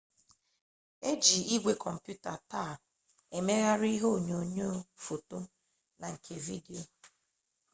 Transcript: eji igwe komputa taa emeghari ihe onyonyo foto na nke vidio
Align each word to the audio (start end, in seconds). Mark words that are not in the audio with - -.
eji 1.11 1.39
igwe 1.55 1.73
komputa 1.83 2.31
taa 2.51 2.73
emeghari 3.37 3.89
ihe 3.95 4.07
onyonyo 4.17 4.69
foto 5.03 5.37
na 5.99 6.07
nke 6.13 6.33
vidio 6.45 6.83